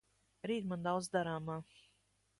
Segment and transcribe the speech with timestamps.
[0.51, 1.61] Rīt man daudz darāmā.